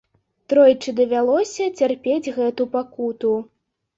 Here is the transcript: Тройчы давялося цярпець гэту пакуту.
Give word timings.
Тройчы 0.51 0.93
давялося 0.99 1.67
цярпець 1.79 2.33
гэту 2.37 2.67
пакуту. 2.75 3.37